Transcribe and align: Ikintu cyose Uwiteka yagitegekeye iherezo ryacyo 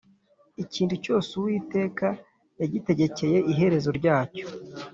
Ikintu 0.63 0.95
cyose 1.03 1.29
Uwiteka 1.39 2.07
yagitegekeye 2.61 3.37
iherezo 3.51 3.89
ryacyo 3.99 4.45